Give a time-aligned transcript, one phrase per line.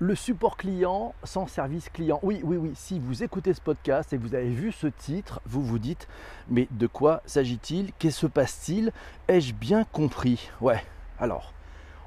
[0.00, 2.20] Le support client sans service client.
[2.22, 5.60] Oui, oui, oui, si vous écoutez ce podcast et vous avez vu ce titre, vous
[5.60, 6.06] vous dites,
[6.48, 7.92] mais de quoi s'agit-il?
[7.98, 8.92] Qu'est-ce se passe-t-il?
[9.26, 10.50] Ai-je bien compris?
[10.60, 10.80] Ouais,
[11.18, 11.52] alors,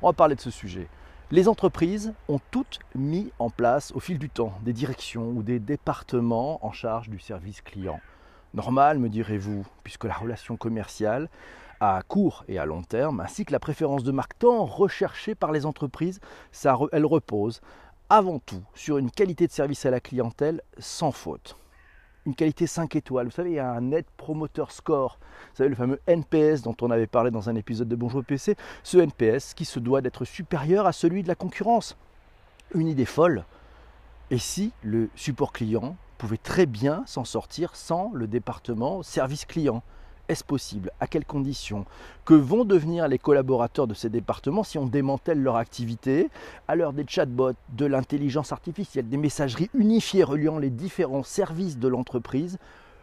[0.02, 0.88] on va parler de ce sujet.
[1.32, 5.60] Les entreprises ont toutes mis en place au fil du temps des directions ou des
[5.60, 8.00] départements en charge du service client.
[8.54, 11.28] Normal, me direz-vous, puisque la relation commerciale
[11.82, 15.66] à court et à long terme, ainsi que la préférence de marque recherchée par les
[15.66, 16.20] entreprises,
[16.92, 17.60] elle repose
[18.08, 21.58] avant tout sur une qualité de service à la clientèle sans faute.
[22.28, 23.26] Une qualité 5 étoiles.
[23.26, 25.18] Vous savez, il y a un Net Promoter Score.
[25.50, 28.56] Vous savez, le fameux NPS dont on avait parlé dans un épisode de Bonjour PC.
[28.84, 31.98] Ce NPS qui se doit d'être supérieur à celui de la concurrence.
[32.76, 33.44] Une idée folle.
[34.30, 39.82] Et si le support client pouvait très bien s'en sortir sans le département service client?
[40.28, 40.92] Est-ce possible?
[41.00, 41.86] À quelles conditions?
[42.26, 46.30] Que vont devenir les collaborateurs de ces départements si on démantèle leur activité?
[46.68, 51.88] À l'heure des chatbots, de l'intelligence artificielle, des messageries unifiées reliant les différents services de
[51.88, 52.58] l'entreprise,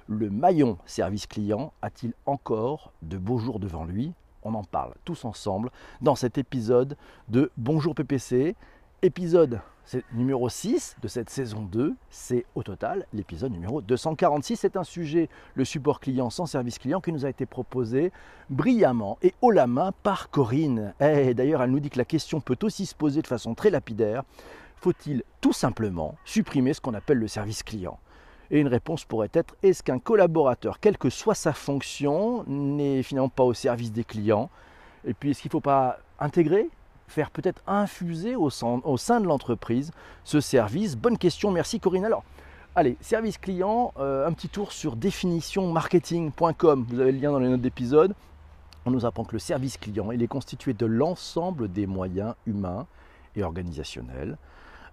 [0.07, 4.13] le maillon service client a-t-il encore de beaux jours devant lui?
[4.43, 6.97] On en parle tous ensemble dans cet épisode
[7.29, 8.57] de Bonjour PPC,
[9.03, 9.61] épisode
[9.91, 11.95] c'est numéro 6 de cette saison 2.
[12.11, 14.57] C'est au total l'épisode numéro 246.
[14.57, 18.13] C'est un sujet, le support client sans service client, qui nous a été proposé
[18.51, 20.93] brillamment et haut la main par Corinne.
[21.01, 23.55] Et eh, D'ailleurs, elle nous dit que la question peut aussi se poser de façon
[23.55, 24.25] très lapidaire.
[24.77, 27.99] Faut-il tout simplement supprimer ce qu'on appelle le service client?
[28.51, 33.31] Et une réponse pourrait être est-ce qu'un collaborateur, quelle que soit sa fonction, n'est finalement
[33.31, 34.51] pas au service des clients?
[35.07, 36.69] Et puis est-ce qu'il ne faut pas intégrer
[37.09, 39.91] faire peut-être infuser au sein, de l'entreprise
[40.25, 42.05] ce service Bonne question, merci Corinne.
[42.05, 42.23] Alors,
[42.77, 46.87] allez, service client, euh, un petit tour sur définitionmarketing.com.
[46.89, 48.15] Vous avez le lien dans les notes d'épisode.
[48.87, 52.87] On nous apprend que le service client, il est constitué de l'ensemble des moyens humains
[53.37, 54.39] et organisationnels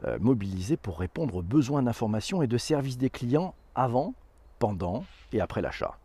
[0.05, 4.13] euh, mobilisés pour répondre aux besoins d'information et de service des clients avant,
[4.59, 5.97] pendant et après l'achat.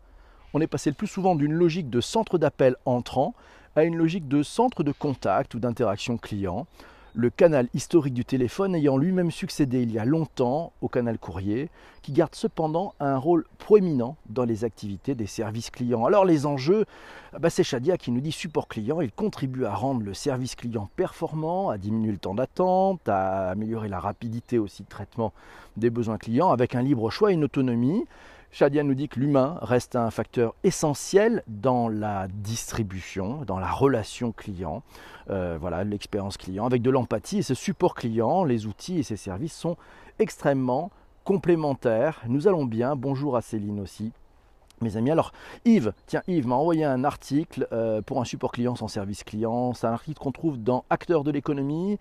[0.53, 3.33] On est passé le plus souvent d'une logique de centre d'appel entrant
[3.75, 6.67] à une logique de centre de contact ou d'interaction client,
[7.13, 11.69] le canal historique du téléphone ayant lui-même succédé il y a longtemps au canal courrier,
[12.01, 16.05] qui garde cependant un rôle proéminent dans les activités des services clients.
[16.05, 16.85] Alors les enjeux,
[17.37, 20.89] bah c'est Shadia qui nous dit support client, il contribue à rendre le service client
[20.95, 25.33] performant, à diminuer le temps d'attente, à améliorer la rapidité aussi de traitement
[25.77, 28.05] des besoins clients avec un libre choix et une autonomie.
[28.53, 34.33] Shadia nous dit que l'humain reste un facteur essentiel dans la distribution, dans la relation
[34.33, 34.83] client,
[35.29, 39.15] euh, voilà, l'expérience client, avec de l'empathie et ce support client, les outils et ses
[39.15, 39.77] services sont
[40.19, 40.91] extrêmement
[41.23, 42.21] complémentaires.
[42.27, 42.97] Nous allons bien.
[42.97, 44.11] Bonjour à Céline aussi
[44.81, 45.11] mes amis.
[45.11, 45.31] Alors
[45.65, 49.73] Yves, tiens Yves m'a envoyé un article euh, pour un support client sans service client.
[49.73, 51.97] C'est un article qu'on trouve dans acteurs de l'économie,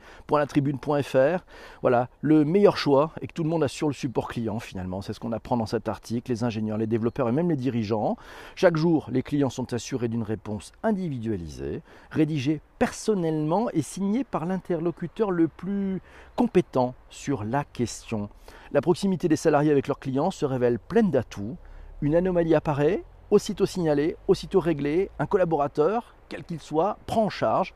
[0.48, 1.44] tribune.fr.
[1.82, 5.02] Voilà, le meilleur choix et que tout le monde a sur le support client finalement.
[5.02, 8.16] C'est ce qu'on apprend dans cet article, les ingénieurs, les développeurs et même les dirigeants.
[8.56, 15.30] Chaque jour, les clients sont assurés d'une réponse individualisée, rédigée personnellement et signée par l'interlocuteur
[15.30, 16.00] le plus
[16.34, 18.30] compétent sur la question.
[18.72, 21.56] La proximité des salariés avec leurs clients se révèle pleine d'atouts
[22.02, 27.74] une anomalie apparaît, aussitôt signalée, aussitôt réglée, un collaborateur, quel qu'il soit, prend en charge.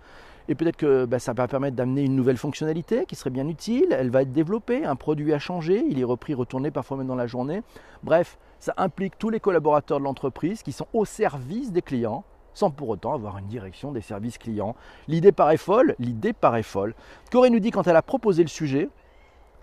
[0.48, 3.86] Et peut-être que bah, ça va permettre d'amener une nouvelle fonctionnalité qui serait bien utile,
[3.90, 7.14] elle va être développée, un produit a changé, il est repris, retourné parfois même dans
[7.14, 7.62] la journée.
[8.02, 12.24] Bref, ça implique tous les collaborateurs de l'entreprise qui sont au service des clients
[12.54, 14.76] sans pour autant avoir une direction des services clients.
[15.08, 16.94] L'idée paraît folle, l'idée paraît folle.
[17.32, 18.88] Corée nous dit quand elle a proposé le sujet,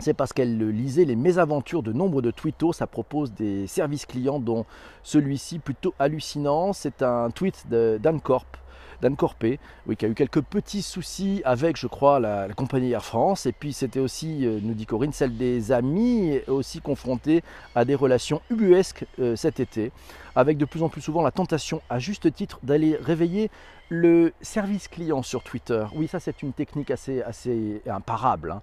[0.02, 2.72] c'est parce qu'elle lisait les mésaventures de nombre de tweetos.
[2.72, 4.66] Ça propose des services clients dont
[5.02, 6.72] celui-ci plutôt hallucinant.
[6.72, 8.58] C'est un tweet d'Anne Corp.
[9.02, 9.58] Dan Corpé,
[9.98, 13.46] qui a eu quelques petits soucis avec, je crois, la, compagnie Air France.
[13.46, 17.42] Et puis c'était aussi, euh, nous dit Corinne, celle des amis, aussi confrontés
[17.74, 19.90] à des relations ubuesques euh, cet été,
[20.36, 23.50] avec de plus en plus souvent la tentation, à juste titre, d'aller réveiller
[23.88, 28.52] le service client sur Twitter, oui, ça c'est une technique assez, assez imparable.
[28.52, 28.62] Hein.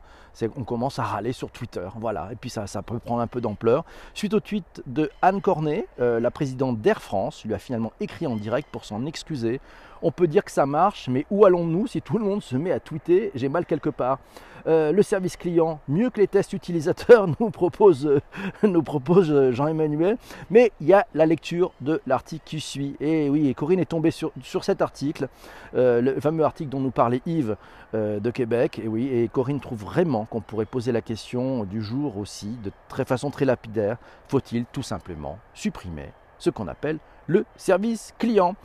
[0.55, 3.39] On commence à râler sur Twitter, voilà, et puis ça, ça peut prendre un peu
[3.39, 3.85] d'ampleur.
[4.15, 8.25] Suite au tweet de Anne Cornet, euh, la présidente d'Air France lui a finalement écrit
[8.25, 9.61] en direct pour s'en excuser.
[10.01, 12.71] On peut dire que ça marche, mais où allons-nous si tout le monde se met
[12.71, 13.31] à tweeter?
[13.35, 14.17] J'ai mal quelque part.
[14.65, 18.19] Euh, le service client, mieux que les tests utilisateurs, nous propose, euh,
[18.63, 20.17] nous propose Jean-Emmanuel.
[20.49, 22.95] Mais il y a la lecture de l'article qui suit.
[22.99, 24.31] Et oui, et Corinne est tombée sur,
[24.63, 25.27] cet article,
[25.73, 27.55] le fameux article dont nous parlait Yves
[27.93, 28.79] de Québec.
[28.83, 32.71] Et oui, et Corinne trouve vraiment qu'on pourrait poser la question du jour aussi, de
[32.87, 33.97] très façon très lapidaire.
[34.27, 38.55] Faut-il tout simplement supprimer ce qu'on appelle le service client?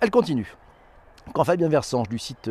[0.00, 0.54] Elle continue.
[1.32, 2.50] Quand Fabien Versange du site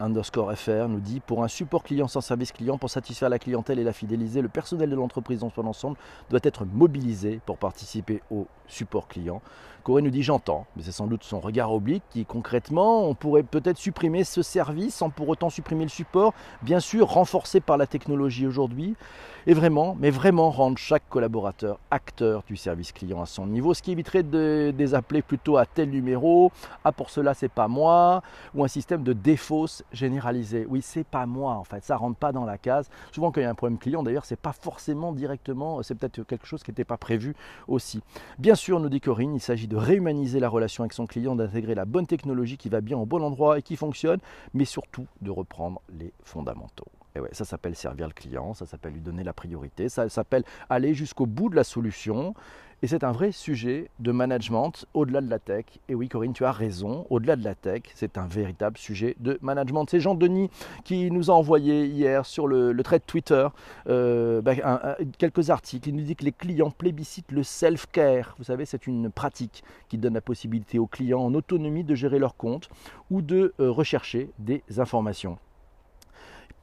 [0.00, 3.78] underscore FR nous dit pour un support client sans service client, pour satisfaire la clientèle
[3.78, 5.96] et la fidéliser, le personnel de l'entreprise dans son ensemble
[6.30, 9.40] doit être mobilisé pour participer au support client.
[9.82, 13.42] Corée nous dit j'entends, mais c'est sans doute son regard oblique qui concrètement, on pourrait
[13.42, 17.86] peut-être supprimer ce service sans pour autant supprimer le support, bien sûr renforcé par la
[17.86, 18.96] technologie aujourd'hui,
[19.46, 23.80] et vraiment, mais vraiment rendre chaque collaborateur acteur du service client à son niveau, ce
[23.80, 26.52] qui éviterait de les appeler plutôt à tel numéro,
[26.84, 28.22] ah pour cela c'est pas moi,
[28.54, 30.66] ou un système de défausse généralisé.
[30.68, 32.88] Oui, c'est pas moi en fait, ça rentre pas dans la case.
[33.12, 36.22] Souvent quand il y a un problème client, d'ailleurs, c'est pas forcément directement, c'est peut-être
[36.24, 37.34] quelque chose qui n'était pas prévu
[37.66, 38.02] aussi.
[38.38, 41.74] Bien sûr, nous dit Corinne, il s'agit de réhumaniser la relation avec son client, d'intégrer
[41.74, 44.20] la bonne technologie qui va bien au bon endroit et qui fonctionne,
[44.54, 46.86] mais surtout de reprendre les fondamentaux.
[47.16, 50.44] Et ouais, ça s'appelle servir le client, ça s'appelle lui donner la priorité, ça s'appelle
[50.68, 52.34] aller jusqu'au bout de la solution.
[52.80, 55.64] Et c'est un vrai sujet de management au-delà de la tech.
[55.88, 59.36] Et oui, Corinne, tu as raison, au-delà de la tech, c'est un véritable sujet de
[59.42, 59.86] management.
[59.90, 60.48] C'est Jean-Denis
[60.84, 63.48] qui nous a envoyé hier sur le, le trait de Twitter
[63.88, 64.54] euh, bah,
[65.18, 65.88] quelques articles.
[65.88, 68.36] Il nous dit que les clients plébiscitent le self-care.
[68.38, 72.20] Vous savez, c'est une pratique qui donne la possibilité aux clients en autonomie de gérer
[72.20, 72.68] leur compte
[73.10, 75.38] ou de euh, rechercher des informations.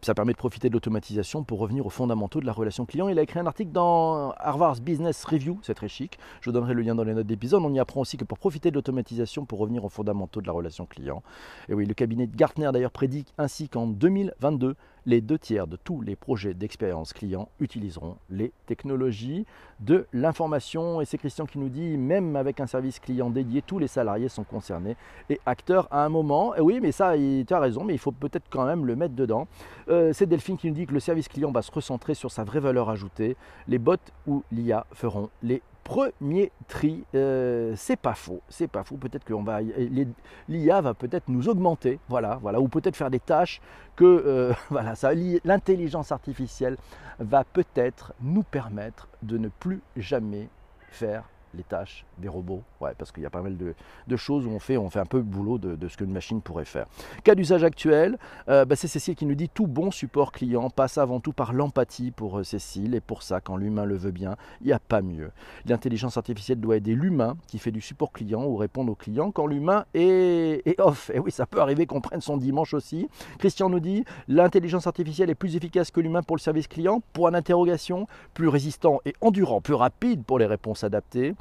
[0.05, 3.09] Ça permet de profiter de l'automatisation pour revenir aux fondamentaux de la relation client.
[3.09, 6.19] Il a écrit un article dans Harvard's Business Review, c'est très chic.
[6.41, 7.63] Je vous donnerai le lien dans les notes d'épisode.
[7.65, 10.53] On y apprend aussi que pour profiter de l'automatisation pour revenir aux fondamentaux de la
[10.53, 11.23] relation client.
[11.69, 14.75] Et oui, le cabinet de Gartner d'ailleurs prédit ainsi qu'en 2022,
[15.05, 19.45] les deux tiers de tous les projets d'expérience client utiliseront les technologies
[19.79, 21.01] de l'information.
[21.01, 24.29] Et c'est Christian qui nous dit, même avec un service client dédié, tous les salariés
[24.29, 24.95] sont concernés
[25.29, 26.53] et acteurs à un moment.
[26.59, 29.47] Oui, mais ça, tu as raison, mais il faut peut-être quand même le mettre dedans.
[29.89, 32.43] Euh, c'est Delphine qui nous dit que le service client va se recentrer sur sa
[32.43, 33.35] vraie valeur ajoutée.
[33.67, 33.95] Les bots
[34.27, 37.05] ou l'IA feront les premier tri.
[37.13, 38.97] Euh, c'est pas faux, c'est pas faux.
[38.97, 43.61] Peut-être que va, l'IA va peut-être nous augmenter, voilà, voilà, ou peut-être faire des tâches
[43.95, 45.11] que, euh, voilà, ça,
[45.45, 46.75] l'intelligence artificielle
[47.19, 50.49] va peut-être nous permettre de ne plus jamais
[50.89, 51.23] faire
[51.55, 52.63] les tâches des robots.
[52.81, 53.73] Ouais, parce qu'il y a pas mal de,
[54.15, 56.65] choses où on fait, on fait un peu le boulot de, ce qu'une machine pourrait
[56.65, 56.85] faire.
[57.23, 58.17] Cas d'usage actuel,
[58.49, 61.53] euh, bah, c'est Cécile qui nous dit tout bon support client passe avant tout par
[61.53, 62.95] l'empathie pour euh, Cécile.
[62.95, 65.31] Et pour ça, quand l'humain le veut bien, il n'y a pas mieux.
[65.65, 69.47] L'intelligence artificielle doit aider l'humain qui fait du support client ou répondre aux clients quand
[69.47, 71.11] l'humain est, off.
[71.13, 73.07] Et oui, ça peut arriver qu'on prenne son dimanche aussi.
[73.39, 77.01] Christian nous dit l'intelligence artificielle est plus efficace que l'humain pour le service client?
[77.13, 81.35] Point d'interrogation, plus résistant et endurant, plus rapide pour les réponses adaptées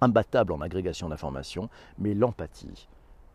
[0.00, 1.68] imbattable en agrégation d'informations,
[1.98, 2.88] mais l'empathie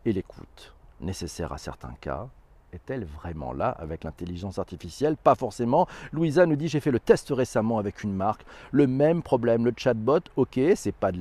[0.06, 2.30] et l'écoute nécessaires à certains cas
[2.74, 5.16] est-elle vraiment là avec l'intelligence artificielle?
[5.18, 5.88] Pas forcément.
[6.12, 8.46] Louisa nous dit j'ai fait le test récemment avec une marque.
[8.72, 11.12] Le même problème, le chatbot, ok, c'est pas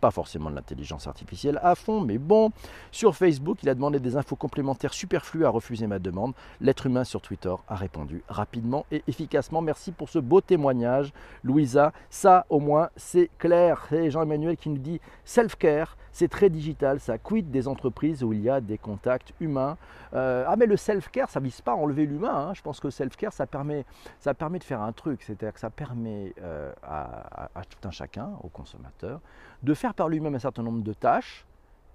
[0.00, 2.50] pas forcément de l'intelligence artificielle à fond, mais bon.
[2.90, 6.34] Sur Facebook, il a demandé des infos complémentaires superflues à refuser ma demande.
[6.60, 9.62] L'être humain sur Twitter a répondu rapidement et efficacement.
[9.62, 11.92] Merci pour ce beau témoignage, Louisa.
[12.10, 13.86] Ça, au moins, c'est clair.
[13.88, 18.40] C'est Jean-Emmanuel qui nous dit self-care c'est très digital, ça quitte des entreprises où il
[18.40, 19.76] y a des contacts humains.
[20.14, 22.48] Euh, ah self-care, ça ne vise pas à enlever l'humain.
[22.48, 22.54] Hein.
[22.54, 23.84] Je pense que self-care, ça permet,
[24.18, 28.32] ça permet de faire un truc, c'est-à-dire que ça permet euh, à, tout un chacun,
[28.42, 29.20] au consommateur,
[29.62, 31.46] de faire par lui-même un certain nombre de tâches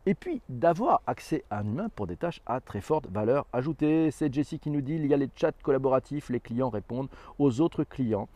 [0.05, 4.11] et puis d'avoir accès à un humain pour des tâches à très forte valeur ajoutée.
[4.11, 7.61] C'est Jessie qui nous dit il y a les chats collaboratifs, les clients répondent aux
[7.61, 8.27] autres clients.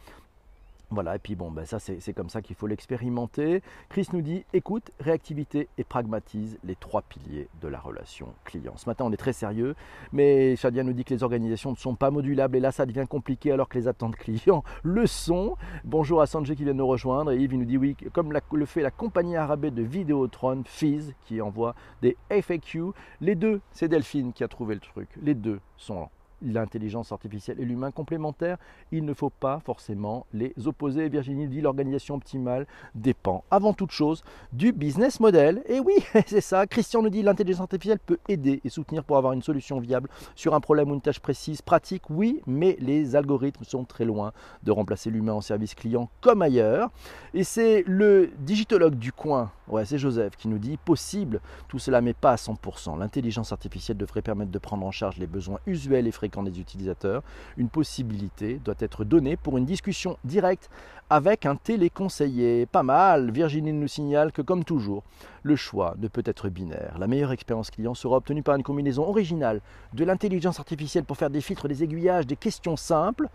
[0.94, 3.64] Voilà, et puis bon, ben ça c'est comme ça qu'il faut l'expérimenter.
[3.90, 8.74] Chris nous dit écoute, réactivité et pragmatise, les trois piliers de la relation client.
[8.78, 9.74] Ce matin on est très sérieux,
[10.12, 13.08] mais Shadia nous dit que les organisations ne sont pas modulables et là ça devient
[13.10, 15.56] compliqué alors que les attentes clients le sont.
[15.84, 18.66] Bonjour à Sanjay qui vient de nous rejoindre et Yves nous dit oui, comme le
[18.68, 21.74] fait la compagnie arabe de Vidéotron, Fizz, qui envoie
[22.04, 22.92] des FAQ.
[23.20, 25.10] Les deux, c'est Delphine qui a trouvé le truc.
[25.24, 26.10] Les deux sont
[26.44, 28.58] l'intelligence artificielle et l'humain complémentaire,
[28.92, 31.10] il ne faut pas forcément les opposer.
[31.10, 35.64] Virginie dit l'organisation optimale dépend avant toute chose du business model.
[35.68, 35.96] Et oui,
[36.28, 36.68] c'est ça.
[36.68, 40.54] Christian nous dit l'intelligence artificielle peut aider et soutenir pour avoir une solution viable sur
[40.54, 44.34] un problème ou une tâche précise, pratique, oui, mais les algorithmes sont très loin
[44.64, 46.90] de remplacer l'humain en service client comme ailleurs.
[47.34, 52.02] Et c'est le digitologue du coin, ouais, c'est Joseph, qui nous dit possible, tout cela
[52.02, 52.98] mais pas à 100%.
[52.98, 57.22] L'intelligence artificielle devrait permettre de prendre en charge les besoins usuels et fréquents des utilisateurs,
[57.58, 60.72] une possibilité doit être donnée pour une discussion directe
[61.12, 62.66] avec un téléconseiller.
[62.66, 65.04] Pas mal, Virginie nous signale que comme toujours,
[65.44, 66.96] le choix ne peut être binaire.
[66.98, 69.62] La meilleure expérience client sera obtenue par une combinaison originale
[69.94, 73.28] de l'intelligence artificielle pour faire des filtres, des aiguillages, des questions simples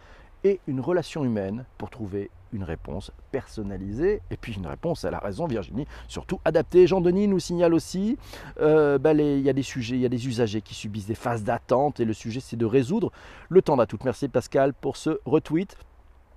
[0.43, 5.19] et une relation humaine pour trouver une réponse personnalisée et puis une réponse, à la
[5.19, 6.87] raison Virginie, surtout adaptée.
[6.87, 8.17] Jean-Denis nous signale aussi,
[8.61, 11.15] euh, bah, il y a des sujets, il y a des usagers qui subissent des
[11.15, 13.13] phases d'attente et le sujet c'est de résoudre
[13.49, 14.05] le temps d'attente.
[14.05, 15.77] Merci Pascal pour ce retweet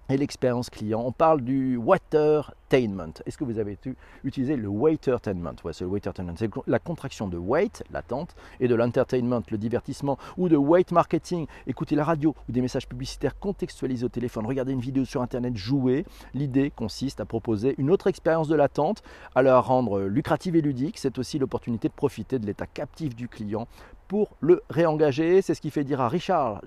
[0.10, 1.02] et l'expérience client.
[1.06, 3.14] On parle du waitertainment.
[3.26, 3.78] Est-ce que vous avez
[4.24, 6.34] utilisé le waitertainment Ouais, c'est le waitertainment.
[6.38, 11.48] C'est la contraction de wait, l'attente, et de l'entertainment, le divertissement, ou de wait marketing.
[11.68, 15.56] Écoutez la radio ou des messages publicitaires contextualisés au téléphone, regardez une vidéo sur Internet,
[15.56, 16.06] jouer.
[16.34, 19.04] L'idée consiste à proposer une autre expérience de l'attente,
[19.36, 20.98] à la rendre lucrative et ludique.
[20.98, 23.68] C'est aussi l'opportunité de profiter de l'état captif du client
[24.12, 25.42] pour le réengager.
[25.42, 26.62] C'est ce qui fait dire à Richard,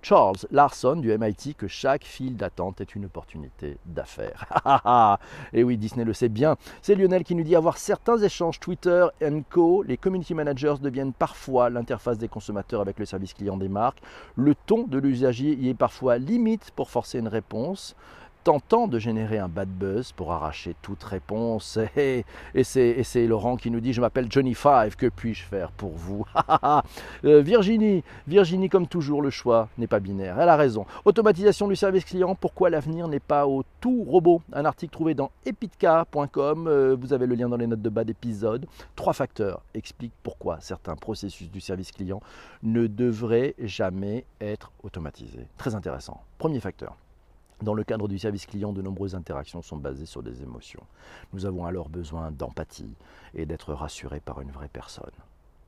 [0.00, 4.46] Charles Larson du MIT que chaque file d'attente est une opportunité d'affaires.
[5.52, 6.56] et oui, Disney le sait bien.
[6.80, 9.04] C'est Lionel qui nous dit avoir certains échanges Twitter
[9.50, 9.82] Co.
[9.82, 14.00] Les community managers deviennent parfois l'interface des consommateurs avec le service client des marques.
[14.34, 17.94] Le ton de l'usager y est parfois limite pour forcer une réponse
[18.44, 21.78] tentant de générer un bad buzz pour arracher toute réponse.
[21.96, 22.24] Et,
[22.62, 26.24] c'est Laurent qui nous dit Je m'appelle Johnny Five, que puis-je faire pour vous?
[27.24, 30.40] Euh, Virginie, Virginie, comme toujours, le choix n'est pas binaire.
[30.40, 30.86] Elle a raison.
[31.04, 34.42] Automatisation du service client, pourquoi l'avenir n'est pas au tout robot?
[34.52, 36.66] Un article trouvé dans epitka.com.
[36.66, 38.66] Euh, vous avez le lien dans les notes de bas d'épisode.
[38.96, 42.20] Trois facteurs expliquent pourquoi certains processus du service client
[42.62, 45.46] ne devraient jamais être automatisés.
[45.58, 46.22] Très intéressant.
[46.38, 46.96] Premier facteur.
[47.62, 50.82] Dans le cadre du service client, de nombreuses interactions sont basées sur des émotions.
[51.34, 52.94] Nous avons alors besoin d'empathie
[53.34, 55.10] et d'être rassurés par une vraie personne.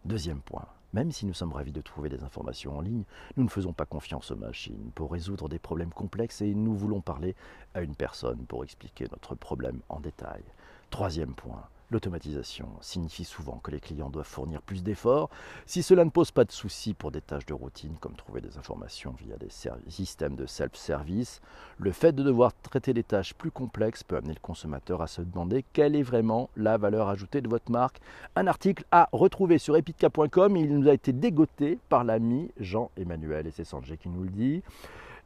[0.07, 3.05] Deuxième point, même si nous sommes ravis de trouver des informations en ligne,
[3.37, 7.03] nous ne faisons pas confiance aux machines pour résoudre des problèmes complexes et nous voulons
[7.03, 7.37] parler
[7.75, 10.43] à une personne pour expliquer notre problème en détail.
[10.89, 15.29] Troisième point, L'automatisation signifie souvent que les clients doivent fournir plus d'efforts.
[15.67, 18.57] Si cela ne pose pas de soucis pour des tâches de routine comme trouver des
[18.57, 19.51] informations via des
[19.91, 21.43] systèmes de self-service,
[21.77, 25.21] le fait de devoir traiter des tâches plus complexes peut amener le consommateur à se
[25.21, 28.01] demander quelle est vraiment la valeur ajoutée de votre marque.
[28.37, 33.51] Un article à retrouver sur epitka.com, il nous a été dégoté par l'ami Jean-Emmanuel et
[33.51, 34.63] c'est Sanjay qui nous le dit.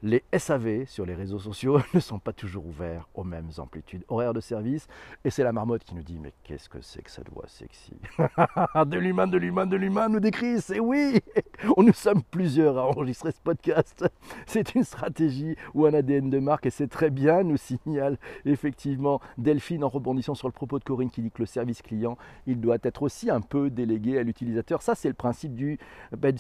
[0.02, 4.34] Les SAV sur les réseaux sociaux ne sont pas toujours ouverts aux mêmes amplitudes horaires
[4.34, 4.88] de service.
[5.24, 7.94] Et c'est la marmotte qui nous dit Mais qu'est-ce que c'est que cette voix sexy?
[8.86, 11.20] De l'humain, de l'humain, de l'humain, nous décrit C'est oui
[11.78, 14.04] Nous sommes plusieurs à enregistrer ce podcast.
[14.44, 19.20] C'est une stratégie ou un ADN de marque et c'est très bien, nous signale effectivement
[19.38, 22.60] Delphine en rebondissant sur le propos de Corinne qui dit que le service client, il
[22.60, 24.82] doit être aussi un peu délégué à l'utilisateur.
[24.82, 25.78] Ça, c'est le principe du,
[26.16, 26.36] ben,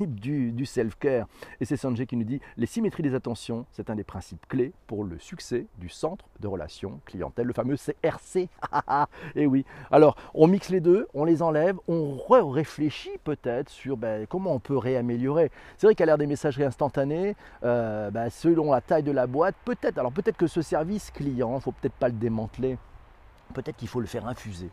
[0.00, 1.26] du, du self-care.
[1.60, 4.72] Et c'est Sanjay qui nous dit Les symétrie des attentions, c'est un des principes clés
[4.88, 8.36] pour le succès du centre de relations clientèle, le fameux CRC.
[8.36, 8.48] Et
[9.36, 12.16] eh oui, alors on mixe les deux, on les enlève, on
[12.50, 15.52] réfléchit peut-être sur ben, comment on peut réaméliorer.
[15.76, 19.54] C'est vrai qu'à l'ère des messageries instantanées, euh, ben, selon la taille de la boîte,
[19.64, 22.78] peut-être, alors peut-être que ce service client, il ne faut peut-être pas le démanteler,
[23.54, 24.70] peut-être qu'il faut le faire infuser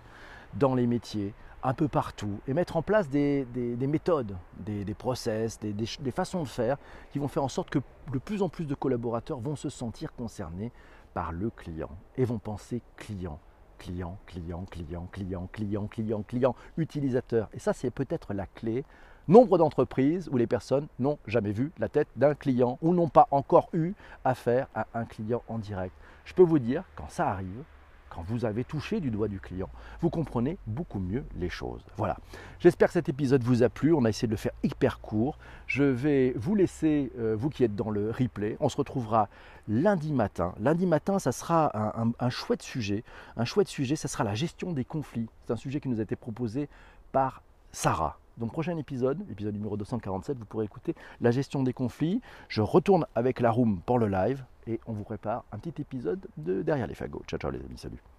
[0.56, 3.46] dans les métiers, un peu partout et mettre en place des,
[3.82, 6.77] méthodes, des, process, des, façons de faire
[7.12, 7.79] qui vont faire en sorte que
[8.12, 10.72] de plus en plus de collaborateurs vont se sentir concernés
[11.13, 13.39] par le client et vont penser client,
[13.77, 17.50] client, client, client, client, client, client, client, utilisateur.
[17.53, 18.86] Et ça, c'est peut-être la clé.
[19.27, 23.27] Nombre d'entreprises où les personnes n'ont jamais vu la tête d'un client ou n'ont pas
[23.29, 25.94] encore eu affaire à un client en direct.
[26.25, 27.63] Je peux vous dire, quand ça arrive,
[28.10, 29.70] quand vous avez touché du doigt du client,
[30.01, 31.82] vous comprenez beaucoup mieux les choses.
[31.98, 32.18] Voilà.
[32.60, 33.94] J'espère que cet épisode vous a plu.
[33.94, 35.38] On a essayé de le faire hyper court.
[35.68, 38.58] Je vais vous laisser, euh, vous qui êtes dans le replay.
[38.60, 39.30] On se retrouvera
[39.68, 40.54] lundi matin.
[40.60, 41.72] Lundi matin, ça sera
[42.20, 43.04] un, chouette sujet.
[43.38, 45.30] Un chouette sujet, ça sera la gestion des conflits.
[45.46, 46.68] C'est un sujet qui nous a été proposé
[47.12, 48.18] par Sarah.
[48.39, 52.22] Donc prochain épisode, épisode numéro 247, vous pourrez écouter la gestion des conflits.
[52.48, 56.25] Je retourne avec la room pour le live et on vous prépare un petit épisode
[56.38, 57.24] de Derrière les fagots.
[57.27, 58.01] Ciao ciao les amis, salut